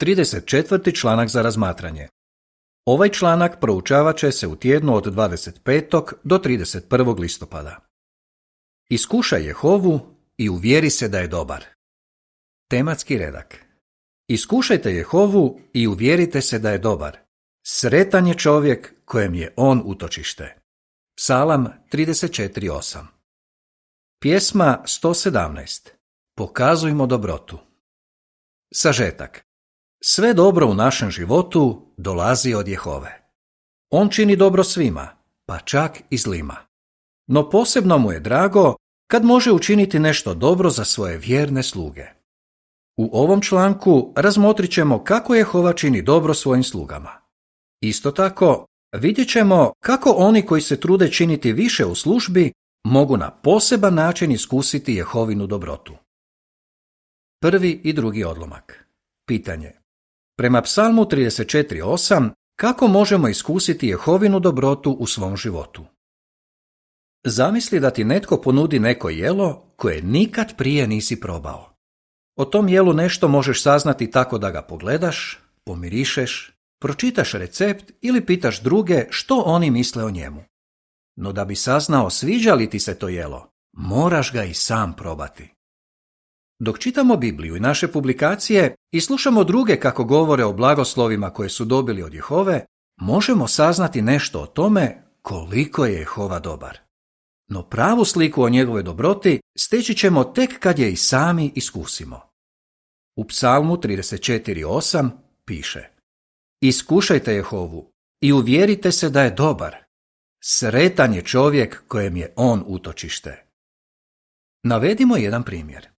[0.00, 1.00] 34.
[1.00, 2.08] članak za razmatranje.
[2.86, 6.12] Ovaj članak proučavat će se u tjednu od 25.
[6.24, 7.18] do 31.
[7.18, 7.80] listopada.
[8.88, 10.00] Iskušaj Jehovu
[10.36, 11.64] i uvjeri se da je dobar.
[12.70, 13.64] Tematski redak.
[14.28, 17.18] Iskušajte Jehovu i uvjerite se da je dobar.
[17.66, 20.64] Sretan je čovjek kojem je on utočište.
[21.16, 23.06] Psalam 34.8
[24.20, 25.88] Pjesma 117
[26.36, 27.58] Pokazujmo dobrotu
[28.74, 29.46] Sažetak
[30.06, 33.22] Sve dobro u našem životu dolazi od Jehove.
[33.90, 35.08] On čini dobro svima,
[35.46, 36.56] pa čak i zlima.
[37.26, 38.76] No posebno mu je drago
[39.10, 42.06] kad može učiniti nešto dobro za svoje vjerne sluge.
[42.96, 47.10] U ovom članku razmotrit ćemo kako Jehova čini dobro svojim slugama.
[47.80, 52.52] Isto tako, vidjet ćemo kako oni koji se trude činiti više u službi
[52.86, 55.94] mogu na poseban način iskusiti Jehovinu dobrotu.
[57.40, 58.88] Prvi i drugi odlomak.
[59.26, 59.83] Pitanje.
[60.36, 65.84] Prema psalmu 34.8 kako možemo iskusiti Jehovinu dobrotu u svom životu?
[67.24, 71.74] Zamisli da ti netko ponudi neko jelo koje nikad prije nisi probao.
[72.36, 78.62] O tom jelu nešto možeš saznati tako da ga pogledaš, pomirišeš, pročitaš recept ili pitaš
[78.62, 80.44] druge što oni misle o njemu.
[81.16, 85.53] No da bi saznao sviđa li ti se to jelo, moraš ga i sam probati.
[86.58, 91.64] Dok čitamo Bibliju i naše publikacije i slušamo druge kako govore o blagoslovima koje su
[91.64, 92.64] dobili od Jehove,
[93.00, 96.78] možemo saznati nešto o tome koliko je Jehova dobar.
[97.48, 102.20] No pravu sliku o njegovoj dobroti steći ćemo tek kad je i sami iskusimo.
[103.16, 105.10] U psalmu 34.8
[105.44, 105.88] piše
[106.60, 109.76] Iskušajte Jehovu i uvjerite se da je dobar.
[110.42, 113.46] Sretan je čovjek kojem je on utočište.
[114.62, 115.93] Navedimo jedan primjer.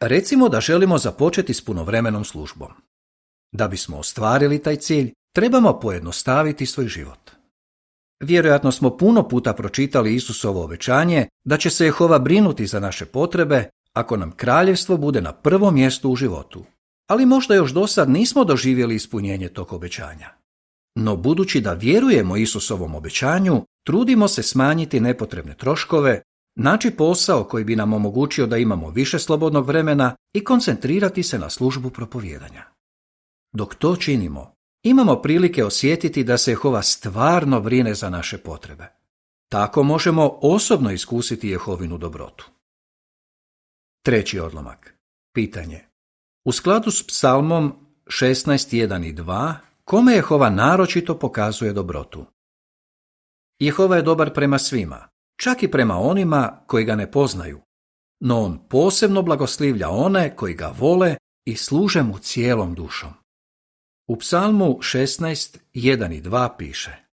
[0.00, 2.68] Recimo da želimo započeti s punovremenom službom.
[3.52, 7.30] Da bismo ostvarili taj cilj, trebamo pojednostaviti svoj život.
[8.22, 13.70] Vjerojatno smo puno puta pročitali Isusovo obećanje da će se Jehova brinuti za naše potrebe
[13.92, 16.64] ako nam kraljevstvo bude na prvom mjestu u životu.
[17.08, 20.28] Ali možda još do sad nismo doživjeli ispunjenje tog obećanja.
[20.94, 26.22] No budući da vjerujemo Isusovom obećanju, trudimo se smanjiti nepotrebne troškove,
[26.62, 31.50] naći posao koji bi nam omogućio da imamo više slobodnog vremena i koncentrirati se na
[31.50, 32.64] službu propovjedanja.
[33.52, 38.86] Dok to činimo, imamo prilike osjetiti da se Jehova stvarno brine za naše potrebe.
[39.48, 42.50] Tako možemo osobno iskusiti Jehovinu dobrotu.
[44.04, 44.94] Treći odlomak.
[45.34, 45.84] Pitanje.
[46.44, 47.72] U skladu s psalmom
[48.06, 49.54] 16.1 i 2,
[49.84, 52.26] kome Jehova naročito pokazuje dobrotu?
[53.58, 55.08] Jehova je dobar prema svima,
[55.40, 57.60] čak i prema onima koji ga ne poznaju,
[58.20, 63.10] no on posebno blagoslivlja one koji ga vole i služe mu cijelom dušom.
[64.08, 67.10] U psalmu 16.1 i 2 piše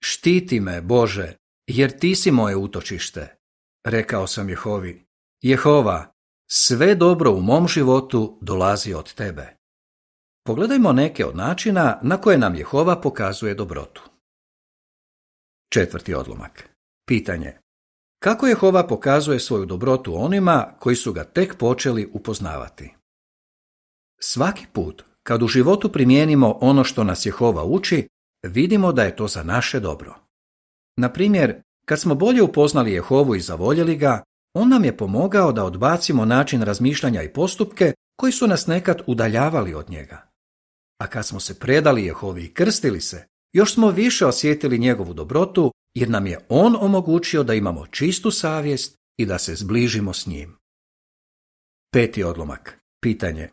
[0.00, 1.32] Štiti me, Bože,
[1.66, 3.36] jer ti si moje utočište.
[3.84, 5.06] Rekao sam Jehovi,
[5.42, 6.12] Jehova,
[6.50, 9.56] sve dobro u mom životu dolazi od tebe.
[10.44, 14.02] Pogledajmo neke od načina na koje nam Jehova pokazuje dobrotu.
[15.72, 16.77] Četvrti odlomak.
[17.08, 17.52] Pitanje.
[18.22, 22.94] Kako Jehova pokazuje svoju dobrotu onima koji su ga tek počeli upoznavati?
[24.20, 28.08] Svaki put kad u životu primijenimo ono što nas Jehova uči,
[28.46, 30.14] vidimo da je to za naše dobro.
[30.96, 34.22] Na primjer, kad smo bolje upoznali Jehovu i zavoljeli ga,
[34.54, 39.74] on nam je pomogao da odbacimo način razmišljanja i postupke koji su nas nekad udaljavali
[39.74, 40.30] od njega.
[40.98, 45.72] A kad smo se predali Jehovi i krstili se, još smo više osjetili njegovu dobrotu
[45.98, 50.56] jer nam je on omogućio da imamo čistu savjest i da se zbližimo s njim.
[51.92, 52.78] Peti odlomak.
[53.02, 53.48] Pitanje.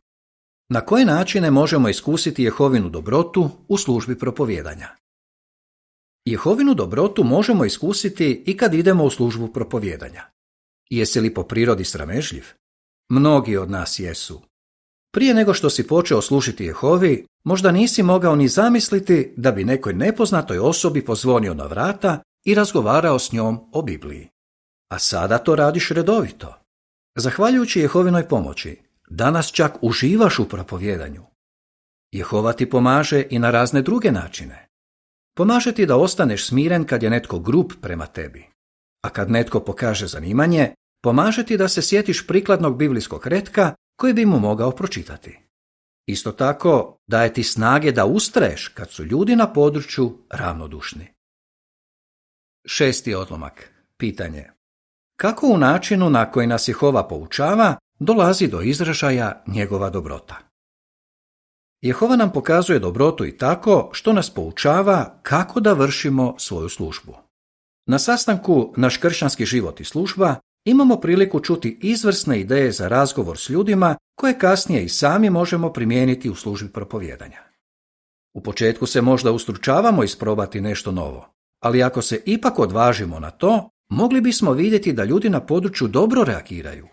[0.70, 4.88] Na koje načine možemo iskusiti Jehovinu dobrotu u službi propovjedanja?
[6.26, 10.24] Jehovinu dobrotu možemo iskusiti i kad idemo u službu propovjedanja.
[10.90, 12.46] Jesi li po prirodi sramežljiv?
[13.10, 14.42] Mnogi od nas jesu.
[15.14, 19.94] Prije nego što si počeo slušiti Jehovi, možda nisi mogao ni zamisliti da bi nekoj
[19.94, 24.30] nepoznatoj osobi pozvonio na vrata i razgovarao s njom o Bibliji.
[24.90, 26.56] A sada to radiš redovito.
[27.18, 31.24] Zahvaljujući Jehovinoj pomoći, danas čak uživaš u propovjedanju.
[32.12, 34.68] Jehova ti pomaže i na razne druge načine.
[35.38, 38.50] Pomaže ti da ostaneš smiren kad je netko grub prema tebi.
[39.04, 44.26] A kad netko pokaže zanimanje, pomaže ti da se sjetiš prikladnog biblijskog retka koji bi
[44.26, 45.40] mu mogao pročitati.
[46.08, 51.15] Isto tako daje ti snage da ustraješ kad su ljudi na području ravnodušni.
[52.66, 53.72] Šesti odlomak.
[53.98, 54.50] Pitanje.
[55.18, 60.36] Kako u načinu na koji nas Jehova poučava dolazi do izražaja njegova dobrota?
[61.82, 67.16] Jehova nam pokazuje dobrotu i tako što nas poučava kako da vršimo svoju službu.
[67.88, 70.36] Na sastanku Naš kršćanski život i služba
[70.66, 76.30] imamo priliku čuti izvrsne ideje za razgovor s ljudima koje kasnije i sami možemo primijeniti
[76.30, 77.40] u službi propovjedanja.
[78.34, 81.35] U početku se možda ustručavamo isprobati nešto novo,
[81.66, 86.24] ali ako se ipak odvažimo na to, mogli bismo vidjeti da ljudi na području dobro
[86.24, 86.88] reagiraju.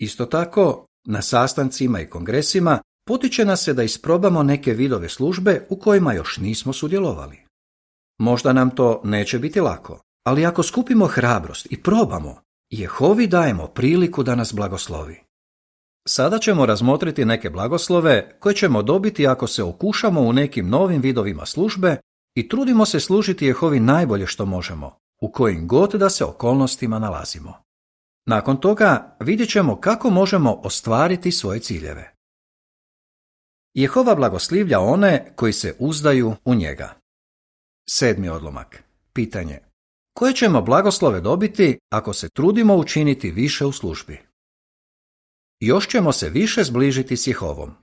[0.00, 5.76] Isto tako, na sastancima i kongresima potiče nas se da isprobamo neke vidove službe u
[5.76, 7.38] kojima još nismo sudjelovali.
[8.18, 12.40] Možda nam to neće biti lako, ali ako skupimo hrabrost i probamo,
[12.70, 15.20] Jehovi dajemo priliku da nas blagoslovi.
[16.08, 21.46] Sada ćemo razmotriti neke blagoslove koje ćemo dobiti ako se okušamo u nekim novim vidovima
[21.46, 21.96] službe
[22.38, 27.54] i trudimo se služiti Jehovi najbolje što možemo, u kojim god da se okolnostima nalazimo.
[28.26, 32.14] Nakon toga vidjet ćemo kako možemo ostvariti svoje ciljeve.
[33.74, 36.94] Jehova blagoslivlja one koji se uzdaju u njega.
[37.90, 38.82] Sedmi odlomak.
[39.12, 39.60] Pitanje.
[40.14, 44.20] Koje ćemo blagoslove dobiti ako se trudimo učiniti više u službi?
[45.60, 47.74] Još ćemo se više zbližiti s Jehovom.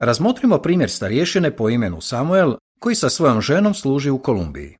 [0.00, 4.76] Razmotrimo primjer starješine po imenu Samuel koji sa svojom ženom služi u Kolumbiji.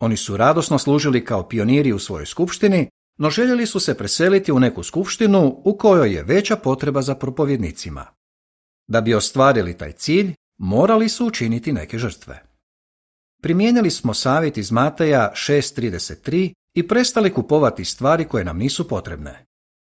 [0.00, 2.88] Oni su radosno služili kao pioniri u svojoj skupštini,
[3.18, 8.06] no željeli su se preseliti u neku skupštinu u kojoj je veća potreba za propovjednicima.
[8.88, 12.42] Da bi ostvarili taj cilj, morali su učiniti neke žrtve.
[13.42, 19.46] Primijenili smo savjet iz Mateja 6.33 i prestali kupovati stvari koje nam nisu potrebne,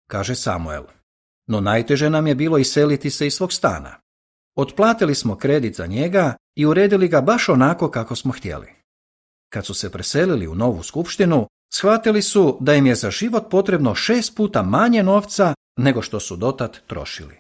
[0.07, 0.83] kaže Samuel.
[1.47, 3.99] No najteže nam je bilo iseliti se iz svog stana.
[4.55, 8.67] Otplatili smo kredit za njega i uredili ga baš onako kako smo htjeli.
[9.53, 13.95] Kad su se preselili u novu skupštinu, shvatili su da im je za život potrebno
[13.95, 17.35] šest puta manje novca nego što su dotad trošili.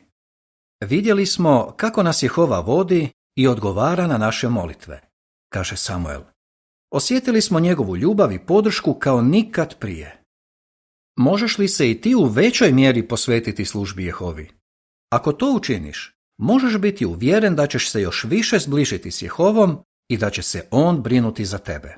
[0.81, 5.01] Vidjeli smo kako nas Jehova vodi i odgovara na naše molitve,
[5.49, 6.21] kaže Samuel.
[6.91, 10.21] Osjetili smo njegovu ljubav i podršku kao nikad prije.
[11.17, 14.51] Možeš li se i ti u većoj mjeri posvetiti službi Jehovi?
[15.09, 20.17] Ako to učiniš, možeš biti uvjeren da ćeš se još više zbližiti s Jehovom i
[20.17, 21.97] da će se On brinuti za tebe.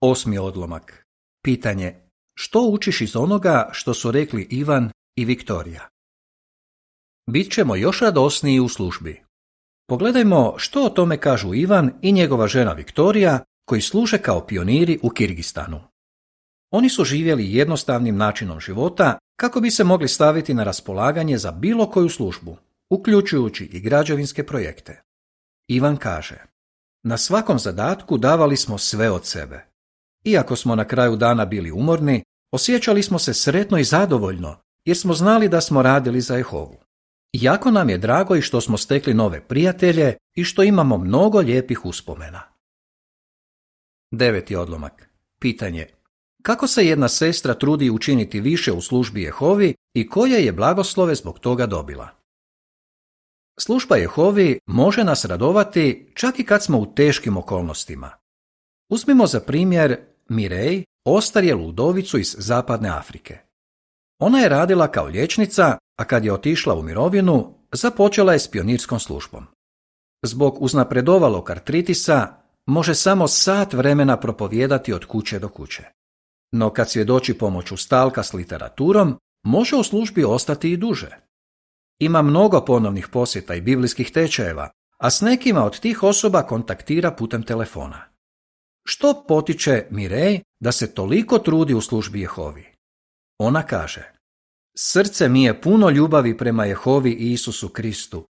[0.00, 1.06] Osmi odlomak.
[1.44, 1.94] Pitanje.
[2.34, 5.88] Što učiš iz onoga što su rekli Ivan i Viktorija?
[7.30, 9.22] Bit ćemo još radosniji u službi.
[9.88, 15.10] Pogledajmo što o tome kažu Ivan i njegova žena Viktorija koji služe kao pioniri u
[15.10, 15.80] Kirgistanu.
[16.70, 21.90] Oni su živjeli jednostavnim načinom života kako bi se mogli staviti na raspolaganje za bilo
[21.90, 22.56] koju službu,
[22.90, 25.02] uključujući i građevinske projekte.
[25.68, 26.36] Ivan kaže,
[27.02, 29.66] na svakom zadatku davali smo sve od sebe.
[30.24, 35.14] Iako smo na kraju dana bili umorni, osjećali smo se sretno i zadovoljno, jer smo
[35.14, 36.76] znali da smo radili za Jehovu.
[37.32, 41.84] Jako nam je drago i što smo stekli nove prijatelje i što imamo mnogo lijepih
[41.84, 42.42] uspomena.
[44.10, 45.10] Deveti odlomak.
[45.40, 45.86] Pitanje.
[46.42, 51.38] Kako se jedna sestra trudi učiniti više u službi Jehovi i koje je blagoslove zbog
[51.38, 52.19] toga dobila?
[53.62, 58.10] Služba Jehovi može nas radovati čak i kad smo u teškim okolnostima.
[58.88, 63.38] Uzmimo za primjer Mirej, ostarjelu udovicu iz zapadne Afrike.
[64.18, 68.98] Ona je radila kao liječnica, a kad je otišla u mirovinu, započela je s pionirskom
[68.98, 69.46] službom.
[70.22, 72.28] Zbog uznapredovalog artritisa
[72.66, 75.82] može samo sat vremena propovijedati od kuće do kuće.
[76.52, 81.29] No kad svjedoči pomoću stalka s literaturom, može u službi ostati i duže.
[82.00, 87.42] Ima mnogo ponovnih posjeta i biblijskih tečajeva, a s nekima od tih osoba kontaktira putem
[87.42, 88.04] telefona.
[88.86, 92.66] Što potiče Mirej da se toliko trudi u službi Jehovi?
[93.38, 94.12] Ona kaže,
[94.76, 98.26] srce mi je puno ljubavi prema Jehovi i Isusu Kristu.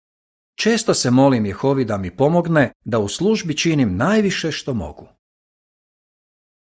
[0.59, 5.07] Često se molim Jehovi da mi pomogne da u službi činim najviše što mogu.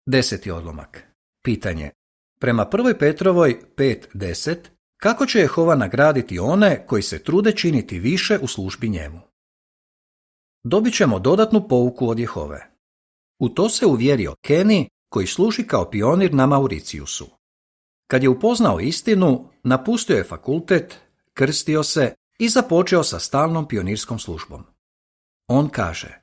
[0.05, 1.03] Deseti odlomak.
[1.43, 1.91] Pitanje.
[2.39, 4.57] Prema prvoj Petrovoj 5.10,
[5.03, 9.19] kako će Jehova nagraditi one koji se trude činiti više u službi njemu?
[10.63, 12.71] Dobit ćemo dodatnu pouku od Jehove.
[13.39, 17.27] U to se uvjerio Kenny koji služi kao pionir na Mauriciusu.
[18.07, 20.99] Kad je upoznao istinu, napustio je fakultet,
[21.33, 24.63] krstio se i započeo sa stalnom pionirskom službom.
[25.47, 26.21] On kaže,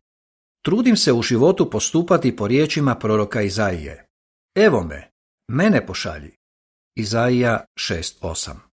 [0.64, 4.06] trudim se u životu postupati po riječima proroka Izaije.
[4.54, 5.10] Evo me,
[5.48, 6.36] mene pošalji.
[6.94, 8.69] Izaija 6.8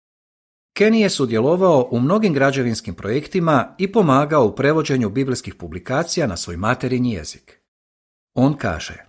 [0.74, 6.58] Kenny je sudjelovao u mnogim građevinskim projektima i pomagao u prevođenju biblijskih publikacija na svoj
[6.58, 7.60] materinji jezik.
[8.36, 9.06] On kaže,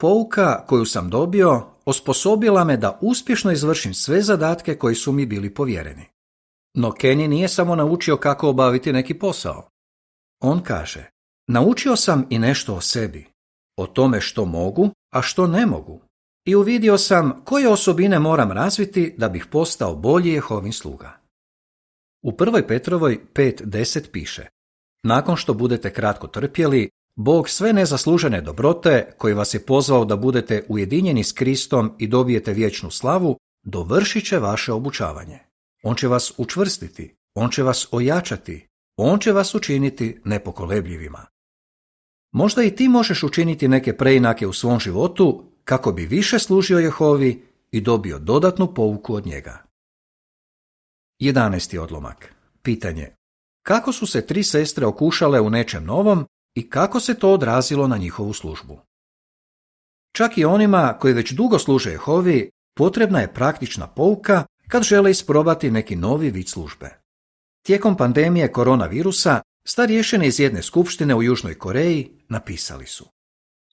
[0.00, 5.54] pouka koju sam dobio osposobila me da uspješno izvršim sve zadatke koji su mi bili
[5.54, 6.04] povjereni.
[6.74, 9.68] No Kenny nije samo naučio kako obaviti neki posao.
[10.40, 11.10] On kaže,
[11.48, 13.26] naučio sam i nešto o sebi,
[13.76, 16.00] o tome što mogu, a što ne mogu.
[16.44, 21.20] I uvidio sam koje osobine moram razviti da bih postao bolji Jehovin sluga.
[22.22, 24.46] U prvoj Petrovoj 5.10 piše
[25.04, 30.64] Nakon što budete kratko trpjeli, Bog sve nezaslužene dobrote, koji vas je pozvao da budete
[30.68, 35.38] ujedinjeni s Kristom i dobijete vječnu slavu, dovršit će vaše obučavanje.
[35.82, 41.26] On će vas učvrstiti, on će vas ojačati, on će vas učiniti nepokolebljivima.
[42.32, 47.46] Možda i ti možeš učiniti neke preinake u svom životu kako bi više služio Jehovi
[47.70, 49.58] i dobio dodatnu pouku od njega.
[51.20, 51.78] 11.
[51.78, 52.34] odlomak.
[52.62, 53.10] Pitanje.
[53.62, 57.96] Kako su se tri sestre okušale u nečem novom i kako se to odrazilo na
[57.96, 58.80] njihovu službu?
[60.12, 65.70] Čak i onima koji već dugo služe Jehovi, potrebna je praktična pouka kad žele isprobati
[65.70, 66.90] neki novi vid službe.
[67.62, 73.06] Tijekom pandemije koronavirusa, starješine iz jedne skupštine u Južnoj Koreji napisali su.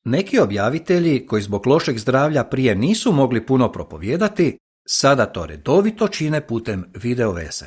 [0.10, 6.48] Neki objavitelji koji zbog lošeg zdravlja prije nisu mogli puno propovijedati, sada to redovito čine
[6.48, 7.66] putem video veze.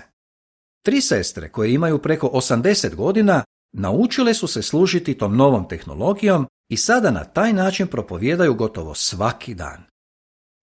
[0.84, 6.76] Tri sestre koje imaju preko 80 godina naučile su se služiti tom novom tehnologijom i
[6.76, 9.84] sada na taj način propovijedaju gotovo svaki dan.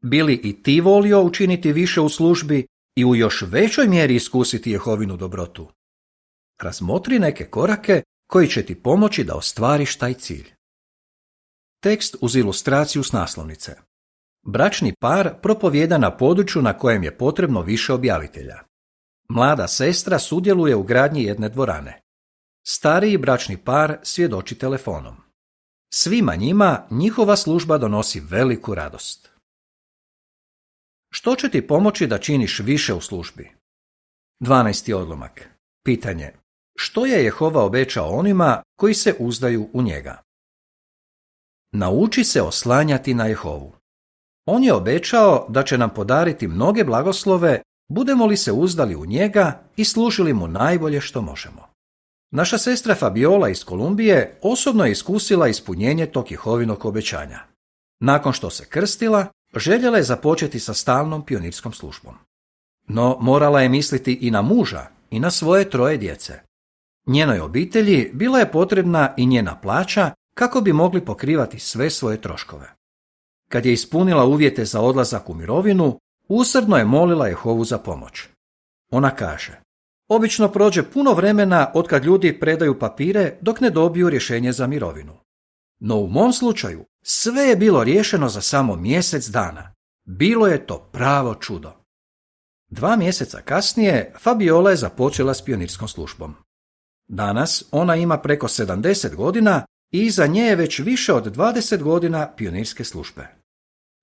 [0.03, 5.17] Bili i ti volio učiniti više u službi i u još većoj mjeri iskusiti Jehovinu
[5.17, 5.71] dobrotu?
[6.61, 10.58] Razmotri neke korake koji će ti pomoći da ostvariš taj cilj.
[11.79, 13.75] Tekst uz ilustraciju s naslovnice.
[14.45, 18.59] Bračni par propovjeda na području na kojem je potrebno više objavitelja.
[19.29, 22.01] Mlada sestra sudjeluje u gradnji jedne dvorane.
[22.67, 25.15] Stariji bračni par svjedoči telefonom.
[25.93, 29.29] Svima njima njihova služba donosi veliku radost.
[31.11, 33.51] Što će ti pomoći da činiš više u službi?
[34.41, 34.93] 12.
[34.93, 35.49] odlomak.
[35.85, 36.33] Pitanje.
[36.77, 40.21] Što je Jehova obećao onima koji se uzdaju u njega?
[41.71, 43.73] Nauči se oslanjati na Jehovu.
[44.45, 49.59] On je obećao da će nam podariti mnoge blagoslove, budemo li se uzdali u njega
[49.75, 51.69] i služili mu najbolje što možemo.
[52.31, 57.39] Naša sestra Fabiola iz Kolumbije osobno je iskusila ispunjenje tog Jehovinog obećanja.
[57.99, 62.13] Nakon što se krstila, željela je započeti sa stalnom pionirskom službom.
[62.87, 66.39] No morala je misliti i na muža i na svoje troje djece.
[67.07, 72.75] Njenoj obitelji bila je potrebna i njena plaća kako bi mogli pokrivati sve svoje troškove.
[73.49, 78.27] Kad je ispunila uvjete za odlazak u mirovinu, usrdno je molila Jehovu za pomoć.
[78.91, 79.61] Ona kaže,
[80.07, 85.13] obično prođe puno vremena od kad ljudi predaju papire dok ne dobiju rješenje za mirovinu.
[85.79, 89.73] No u mom slučaju sve je bilo riješeno za samo mjesec dana.
[90.05, 91.71] Bilo je to pravo čudo.
[92.69, 96.35] Dva mjeseca kasnije Fabiola je započela s pionirskom službom.
[97.07, 102.31] Danas ona ima preko 70 godina i iza nje je već više od 20 godina
[102.35, 103.27] pionirske službe.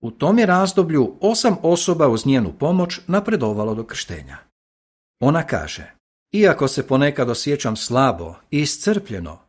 [0.02, 4.38] U tom je razdoblju osam osoba uz njenu pomoć napredovalo do krštenja.
[5.20, 5.92] Ona kaže,
[6.32, 9.46] iako se ponekad osjećam slabo i iscrpljeno,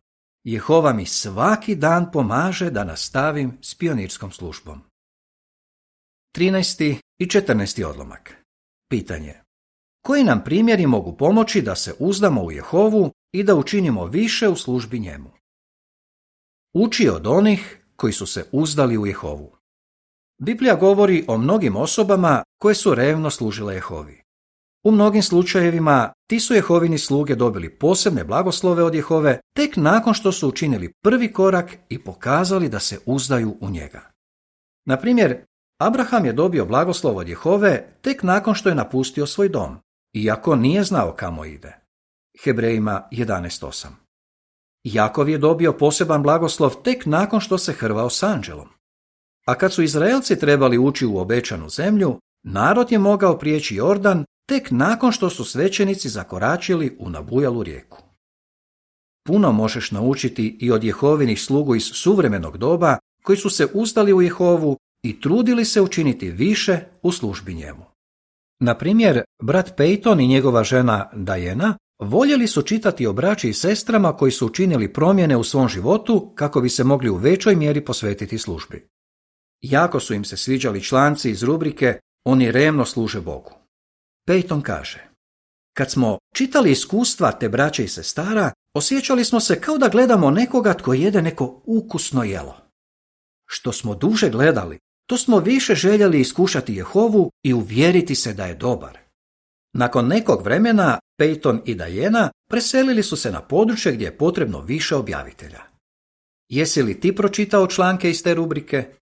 [0.47, 4.81] Jehova mi svaki dan pomaže da nastavim s pionirskom službom.
[6.37, 6.95] 13.
[7.19, 7.85] i 14.
[7.85, 8.35] odlomak.
[8.89, 9.33] Pitanje.
[10.05, 14.55] Koji nam primjeri mogu pomoći da se uzdamo u Jehovu i da učinimo više u
[14.55, 15.36] službi njemu?
[16.79, 19.51] Uči od onih koji su se uzdali u Jehovu.
[20.41, 24.21] Biblija govori o mnogim osobama koje su revno služile Jehovi.
[24.85, 30.31] U mnogim slučajevima ti su Jehovini sluge dobili posebne blagoslove od Jehove tek nakon što
[30.31, 34.01] su učinili prvi korak i pokazali da se uzdaju u njega.
[34.85, 35.37] Na primjer,
[35.81, 39.77] Abraham je dobio blagoslov od Jehove tek nakon što je napustio svoj dom,
[40.13, 41.77] iako nije znao kamo ide.
[42.43, 44.06] Hebrejima 11.8
[44.93, 48.67] Jakov je dobio poseban blagoslov tek nakon što se hrvao s anđelom.
[49.45, 54.71] A kad su Izraelci trebali ući u obećanu zemlju, narod je mogao prijeći Jordan tek
[54.71, 57.97] nakon što su svećenici zakoračili u nabujalu rijeku.
[59.27, 64.21] Puno možeš naučiti i od Jehovinih slugu iz suvremenog doba koji su se ustali u
[64.21, 67.85] Jehovu i trudili se učiniti više u službi njemu.
[68.59, 74.17] Na primjer, brat Peyton i njegova žena Diana voljeli su čitati o braći i sestrama
[74.17, 78.37] koji su učinili promjene u svom životu kako bi se mogli u većoj mjeri posvetiti
[78.37, 78.87] službi.
[79.61, 83.51] Jako su im se sviđali članci iz rubrike Oni remno služe Bogu.
[84.29, 85.07] Peyton kaže,
[85.73, 90.73] kad smo čitali iskustva te braće i sestara, osjećali smo se kao da gledamo nekoga
[90.73, 92.57] tko jede neko ukusno jelo.
[93.45, 98.55] Što smo duže gledali, to smo više željeli iskušati Jehovu i uvjeriti se da je
[98.55, 98.97] dobar.
[99.73, 104.95] Nakon nekog vremena Peyton i Diana preselili su se na područje gdje je potrebno više
[104.95, 105.61] objavitelja.
[106.49, 108.95] Jesi li ti pročitao članke iz te rubrike?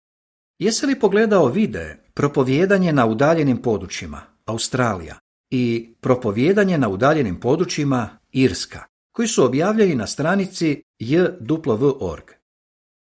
[0.59, 5.19] Jesi li pogledao videe Propovjedanje na udaljenim područjima Australija
[5.51, 12.25] i Propovjedanje na udaljenim područjima Irska, koji su objavljeni na stranici jw.org.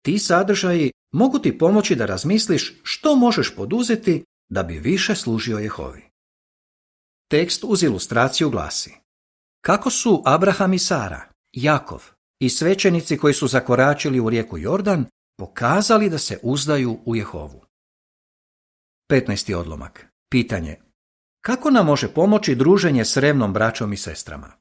[0.06, 6.02] Ti sadržaji mogu ti pomoći da razmisliš što možeš poduzeti da bi više služio Jehovi.
[7.32, 9.03] Tekst uz ilustraciju glasi
[9.66, 12.04] Kako su Abraham i Sara, Jakov
[12.40, 15.06] i svećenici koji su zakoračili u rijeku Jordan
[15.38, 17.66] pokazali da se uzdaju u Jehovu.
[19.12, 19.56] 15.
[19.56, 20.08] odlomak.
[20.32, 20.80] Pitanje.
[21.42, 24.52] Kako nam može pomoći druženje s revnom braćom i sestrama?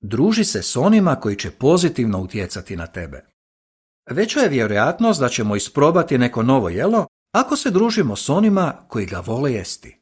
[0.00, 3.24] Druži se s onima koji će pozitivno utjecati na tebe.
[4.10, 9.06] Veća je vjerojatnost da ćemo isprobati neko novo jelo ako se družimo s onima koji
[9.06, 10.00] ga vole jesti.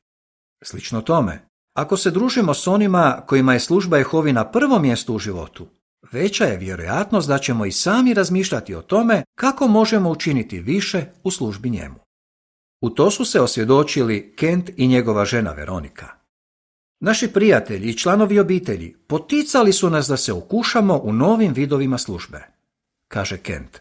[0.65, 1.46] Slično tome,
[1.77, 5.67] ako se družimo s onima kojima je služba Jehovi na prvom mjestu u životu,
[6.13, 11.31] veća je vjerojatnost da ćemo i sami razmišljati o tome kako možemo učiniti više u
[11.31, 11.95] službi njemu.
[12.81, 16.07] U to su se osvjedočili Kent i njegova žena Veronika.
[17.01, 22.43] Naši prijatelji i članovi obitelji poticali su nas da se ukušamo u novim vidovima službe,
[23.09, 23.81] kaže Kent.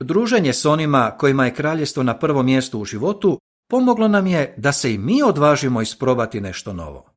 [0.00, 4.72] Druženje s onima kojima je kraljestvo na prvom mjestu u životu pomoglo nam je da
[4.72, 7.10] se i mi odvažimo isprobati nešto novo.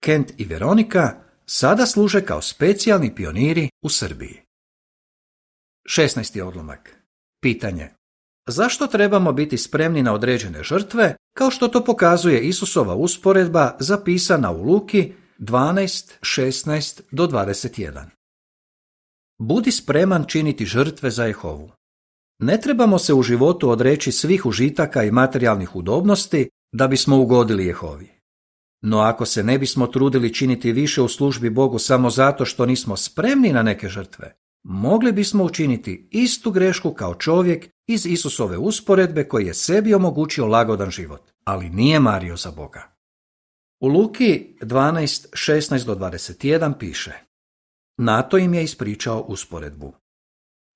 [0.00, 1.14] Kent i Veronika
[1.46, 4.42] sada služe kao specijalni pioniri u Srbiji.
[5.96, 6.42] 16.
[6.42, 7.02] odlomak.
[7.42, 7.90] Pitanje.
[8.48, 14.62] Zašto trebamo biti spremni na određene žrtve, kao što to pokazuje Isusova usporedba zapisana u
[14.62, 18.04] Luki 12, 16 do 21.
[19.38, 21.70] Budi spreman činiti žrtve za Jehovu.
[22.38, 28.10] Ne trebamo se u životu odreći svih užitaka i materijalnih udobnosti da bismo ugodili Jehovi.
[28.82, 32.96] No ako se ne bismo trudili činiti više u službi Bogu samo zato što nismo
[32.96, 39.46] spremni na neke žrtve, mogli bismo učiniti istu grešku kao čovjek iz Isusove usporedbe koji
[39.46, 42.98] je sebi omogućio lagodan život, ali nije mario za Boga.
[43.80, 47.12] U Luki 12, do 21 piše
[47.96, 49.94] Nato im je ispričao usporedbu.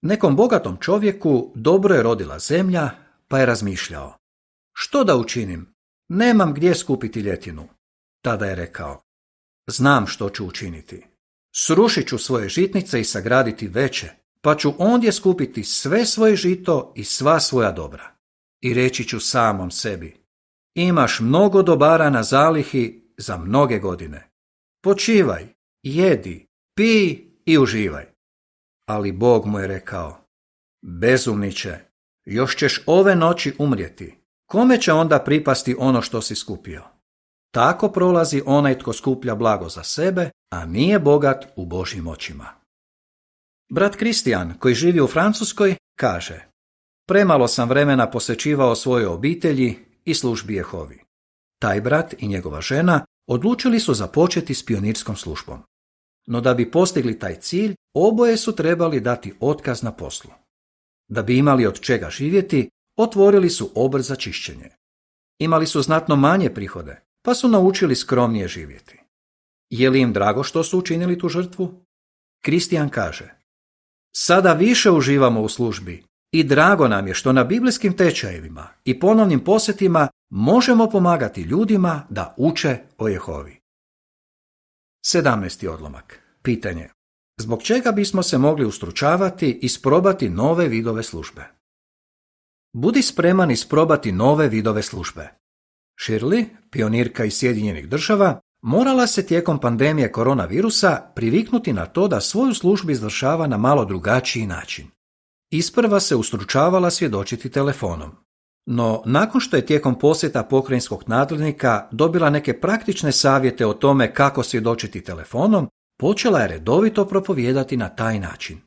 [0.02, 2.90] Nekom bogatom čovjeku dobro je rodila zemlja,
[3.28, 4.16] pa je razmišljao.
[4.72, 5.74] Što da učinim?
[6.08, 7.68] Nemam gdje skupiti ljetinu.
[8.24, 9.02] Tada je rekao.
[9.66, 11.06] Znam što ću učiniti.
[11.54, 14.10] Srušit ću svoje žitnice i sagraditi veće,
[14.40, 18.14] pa ću ondje skupiti sve svoje žito i sva svoja dobra.
[18.60, 20.16] I reći ću samom sebi.
[20.74, 24.30] Imaš mnogo dobara na zalihi za mnoge godine.
[24.82, 25.46] Počivaj,
[25.82, 28.11] jedi, pi i uživaj.
[28.92, 30.16] Ali Bog mu je rekao,
[30.82, 31.78] bezumniće,
[32.24, 34.18] još ćeš ove noći umrijeti.
[34.46, 36.82] Kome će onda pripasti ono što si skupio?
[37.54, 42.48] Tako prolazi onaj tko skuplja blago za sebe, a nije bogat u Božjim očima.
[43.70, 46.48] Brat Kristijan, koji živi u Francuskoj, kaže
[47.08, 51.04] Premalo sam vremena posvećivao svojoj obitelji i službi Jehovi.
[51.58, 55.62] Taj brat i njegova žena odlučili su započeti s pionirskom službom.
[56.26, 60.30] No da bi postigli taj cilj, oboje su trebali dati otkaz na poslu.
[61.08, 64.70] Da bi imali od čega živjeti, otvorili su obrt za čišćenje.
[65.38, 69.00] Imali su znatno manje prihode, pa su naučili skromnije živjeti.
[69.70, 71.84] Je li im drago što su učinili tu žrtvu?
[72.44, 73.34] Kristijan kaže,
[74.16, 79.44] sada više uživamo u službi i drago nam je što na biblijskim tečajevima i ponovnim
[79.44, 83.61] posjetima možemo pomagati ljudima da uče o Jehovi.
[85.06, 85.68] 17.
[85.68, 86.18] odlomak.
[86.42, 86.88] Pitanje.
[87.40, 91.44] Zbog čega bismo se mogli ustručavati i isprobati nove vidove službe?
[92.72, 95.28] Budi spreman isprobati nove vidove službe.
[96.06, 102.54] Shirley, pionirka iz Sjedinjenih država, morala se tijekom pandemije koronavirusa priviknuti na to da svoju
[102.54, 104.86] službu izvršava na malo drugačiji način.
[105.50, 108.12] Isprva se ustručavala svjedočiti telefonom.
[108.66, 114.42] No, nakon što je tijekom posjeta pokrajinskog nadležnika dobila neke praktične savjete o tome kako
[114.42, 118.60] svjedočiti telefonom, počela je redovito propovijedati na taj način.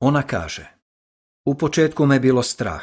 [0.00, 0.70] Ona kaže,
[1.46, 2.82] u početku me bilo strah,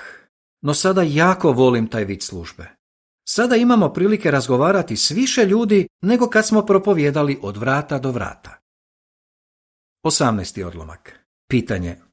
[0.62, 2.68] no sada jako volim taj vid službe.
[3.28, 8.60] Sada imamo prilike razgovarati s više ljudi nego kad smo propovjedali od vrata do vrata.
[10.04, 10.64] 18.
[10.64, 11.20] odlomak.
[11.50, 12.09] Pitanje.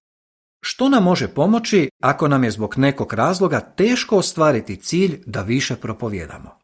[0.69, 5.77] Što nam može pomoći ako nam je zbog nekog razloga teško ostvariti cilj da više
[5.77, 6.59] propovjedamo?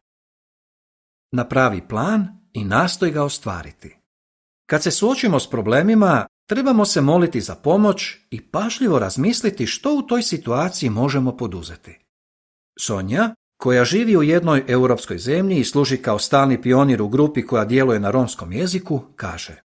[1.33, 3.97] Napravi plan i nastoj ga ostvariti.
[4.67, 10.03] Kad se suočimo s problemima, trebamo se moliti za pomoć i pažljivo razmisliti što u
[10.03, 11.99] toj situaciji možemo poduzeti.
[12.81, 17.65] Sonja koja živi u jednoj europskoj zemlji i služi kao stalni pionir u grupi koja
[17.65, 19.63] djeluje na romskom jeziku, kaže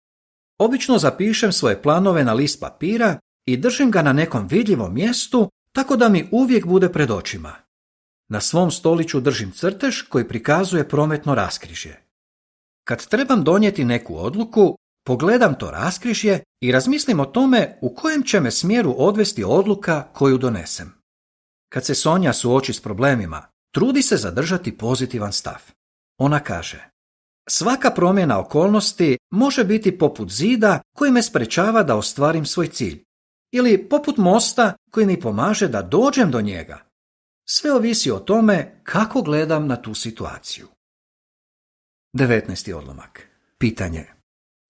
[0.59, 5.97] Obično zapišem svoje planove na list papira i držim ga na nekom vidljivom mjestu tako
[5.97, 7.55] da mi uvijek bude pred očima.
[8.29, 12.03] Na svom stoliću držim crtež koji prikazuje prometno raskrižje.
[12.85, 18.41] Kad trebam donijeti neku odluku, pogledam to raskrižje i razmislim o tome u kojem će
[18.41, 20.93] me smjeru odvesti odluka koju donesem.
[21.69, 23.43] Kad se Sonja suoči s problemima,
[23.75, 25.63] trudi se zadržati pozitivan stav.
[26.19, 26.89] Ona kaže,
[27.49, 33.06] svaka promjena okolnosti može biti poput zida koji me sprečava da ostvarim svoj cilj,
[33.53, 36.81] ili poput mosta koji mi pomaže da dođem do njega.
[37.49, 40.69] Sve ovisi o tome kako gledam na tu situaciju.
[42.17, 42.75] 19.
[42.75, 43.29] odlomak.
[43.59, 44.07] Pitanje.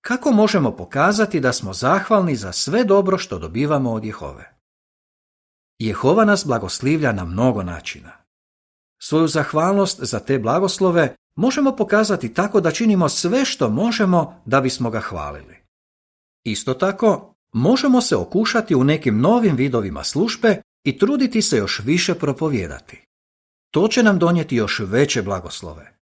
[0.00, 4.56] Kako možemo pokazati da smo zahvalni za sve dobro što dobivamo od Jehove?
[5.78, 8.12] Jehova nas blagoslivlja na mnogo načina.
[9.02, 14.90] Svoju zahvalnost za te blagoslove možemo pokazati tako da činimo sve što možemo da bismo
[14.90, 15.56] ga hvalili.
[16.44, 22.14] Isto tako, možemo se okušati u nekim novim vidovima službe i truditi se još više
[22.14, 23.04] propovijedati.
[23.70, 25.96] To će nam donijeti još veće blagoslove.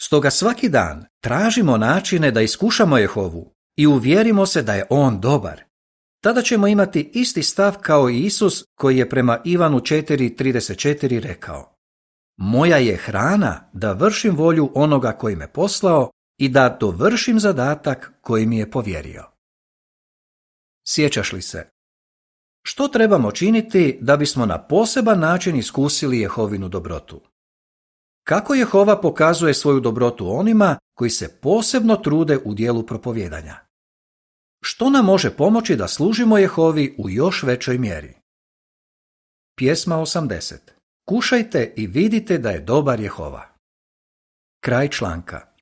[0.00, 5.62] Stoga svaki dan tražimo načine da iskušamo Jehovu i uvjerimo se da je On dobar.
[6.22, 11.76] Tada ćemo imati isti stav kao i Isus koji je prema Ivanu 4.34 rekao
[12.38, 18.46] Moja je hrana da vršim volju onoga koji me poslao i da dovršim zadatak koji
[18.46, 19.35] mi je povjerio.
[20.88, 21.70] Sjećaš li se?
[22.62, 27.20] Što trebamo činiti da bismo na poseban način iskusili Jehovinu dobrotu?
[28.26, 33.56] Kako Jehova pokazuje svoju dobrotu onima koji se posebno trude u dijelu propovjedanja?
[34.62, 38.14] Što nam može pomoći da služimo Jehovi u još većoj mjeri?
[39.56, 40.54] Pjesma 80.
[41.08, 43.48] Kušajte i vidite da je dobar Jehova.
[44.60, 45.55] Kraj članka.